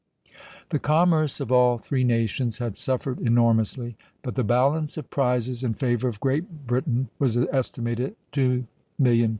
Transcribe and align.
The 0.69 0.79
commerce 0.79 1.39
of 1.39 1.51
all 1.51 1.77
three 1.77 2.03
nations 2.03 2.57
had 2.57 2.75
suffered 2.75 3.19
enormously, 3.19 3.97
but 4.23 4.33
the 4.33 4.43
balance 4.43 4.97
of 4.97 5.11
prizes 5.11 5.63
in 5.63 5.75
favor 5.75 6.07
of 6.07 6.19
Great 6.19 6.65
Britain 6.65 7.09
was 7.19 7.37
estimated 7.37 8.07
at 8.07 8.31
£2,000,000. 8.31 9.29